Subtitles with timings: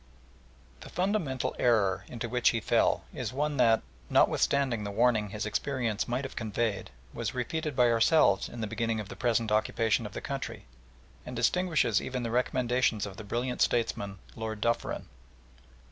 [0.79, 6.07] The fundamental error into which he fell is one that, notwithstanding the warning his experience
[6.07, 10.13] might have conveyed, was repeated by ourselves in the beginning of the present occupation of
[10.13, 10.65] the country,
[11.23, 15.07] and distinguishes even the recommendations of the brilliant statesman, Lord Dufferin.